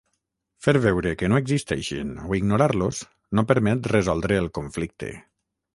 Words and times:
Fer 0.67 0.73
veure 0.85 1.11
que 1.19 1.29
no 1.33 1.39
existeixen 1.41 2.15
o 2.29 2.33
ignorar-los 2.39 3.05
no 3.41 3.47
permet 3.53 3.95
resoldre 3.95 4.45
el 4.45 4.53
conflicte. 4.61 5.15